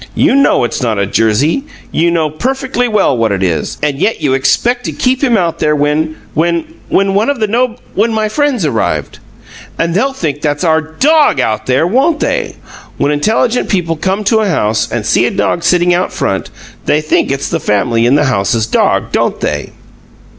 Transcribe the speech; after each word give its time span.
"You 0.15 0.33
know 0.33 0.63
it's 0.63 0.81
not 0.81 0.97
a 0.97 1.05
jersey! 1.05 1.63
You 1.91 2.09
know 2.09 2.27
perfectly 2.27 2.87
well 2.87 3.15
what 3.15 3.31
it 3.31 3.43
is, 3.43 3.77
and 3.83 3.99
yet 3.99 4.19
you 4.19 4.33
expect 4.33 4.83
to 4.85 4.91
keep 4.91 5.23
him 5.23 5.37
out 5.37 5.59
there 5.59 5.75
when 5.75 6.15
when 6.33 6.61
one 6.89 7.07
of 7.07 7.07
the 7.07 7.13
one 7.13 7.29
of 7.29 7.39
the 7.39 7.47
nobl 7.47 7.77
when 7.93 8.11
my 8.11 8.27
friends 8.27 8.65
arrive! 8.65 9.11
And 9.77 9.93
they'll 9.93 10.11
think 10.11 10.41
that's 10.41 10.63
our 10.63 10.81
DOG 10.81 11.39
out 11.39 11.67
there, 11.67 11.85
won't 11.85 12.19
they? 12.19 12.55
When 12.97 13.11
intelligent 13.11 13.69
people 13.69 13.95
come 13.95 14.23
to 14.23 14.39
a 14.39 14.49
house 14.49 14.91
and 14.91 15.05
see 15.05 15.27
a 15.27 15.29
dog 15.29 15.61
sitting 15.61 15.93
out 15.93 16.05
in 16.05 16.11
front, 16.17 16.49
they 16.87 16.99
think 16.99 17.29
it's 17.31 17.49
the 17.49 17.59
family 17.59 18.07
in 18.07 18.15
the 18.15 18.25
house's 18.25 18.65
dog, 18.65 19.11
don't 19.11 19.39
they?" 19.39 19.71